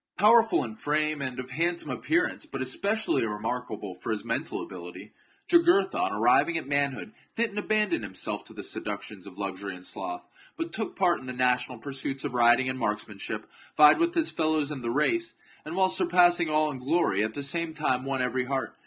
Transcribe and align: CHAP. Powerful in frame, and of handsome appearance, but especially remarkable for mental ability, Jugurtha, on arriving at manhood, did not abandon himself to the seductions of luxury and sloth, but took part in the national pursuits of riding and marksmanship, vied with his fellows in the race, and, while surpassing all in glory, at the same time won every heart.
CHAP. 0.17 0.25
Powerful 0.25 0.63
in 0.63 0.73
frame, 0.73 1.21
and 1.21 1.39
of 1.39 1.51
handsome 1.51 1.91
appearance, 1.91 2.47
but 2.47 2.59
especially 2.59 3.23
remarkable 3.23 3.93
for 3.93 4.15
mental 4.25 4.63
ability, 4.63 5.13
Jugurtha, 5.47 5.95
on 5.95 6.11
arriving 6.11 6.57
at 6.57 6.65
manhood, 6.67 7.13
did 7.35 7.53
not 7.53 7.65
abandon 7.65 8.01
himself 8.01 8.43
to 8.45 8.53
the 8.55 8.63
seductions 8.63 9.27
of 9.27 9.37
luxury 9.37 9.75
and 9.75 9.85
sloth, 9.85 10.25
but 10.57 10.73
took 10.73 10.95
part 10.95 11.19
in 11.19 11.27
the 11.27 11.33
national 11.33 11.77
pursuits 11.77 12.23
of 12.23 12.33
riding 12.33 12.67
and 12.67 12.79
marksmanship, 12.79 13.45
vied 13.77 13.99
with 13.99 14.15
his 14.15 14.31
fellows 14.31 14.71
in 14.71 14.81
the 14.81 14.89
race, 14.89 15.35
and, 15.65 15.75
while 15.75 15.87
surpassing 15.89 16.49
all 16.49 16.71
in 16.71 16.79
glory, 16.79 17.23
at 17.23 17.35
the 17.35 17.43
same 17.43 17.71
time 17.71 18.03
won 18.03 18.23
every 18.23 18.45
heart. 18.45 18.79